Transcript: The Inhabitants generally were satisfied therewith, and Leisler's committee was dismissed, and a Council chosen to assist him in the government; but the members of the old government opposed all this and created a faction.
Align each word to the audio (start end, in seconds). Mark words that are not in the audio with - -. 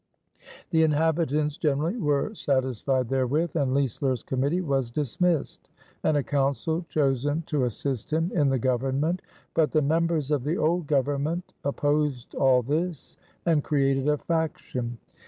The 0.71 0.81
Inhabitants 0.81 1.57
generally 1.57 1.95
were 1.99 2.33
satisfied 2.33 3.07
therewith, 3.07 3.55
and 3.55 3.75
Leisler's 3.75 4.23
committee 4.23 4.61
was 4.61 4.89
dismissed, 4.89 5.69
and 6.03 6.17
a 6.17 6.23
Council 6.23 6.83
chosen 6.89 7.43
to 7.43 7.65
assist 7.65 8.11
him 8.11 8.31
in 8.33 8.49
the 8.49 8.57
government; 8.57 9.21
but 9.53 9.73
the 9.73 9.83
members 9.83 10.31
of 10.31 10.43
the 10.43 10.57
old 10.57 10.87
government 10.87 11.53
opposed 11.63 12.33
all 12.33 12.63
this 12.63 13.15
and 13.45 13.63
created 13.63 14.07
a 14.07 14.17
faction. 14.17 14.97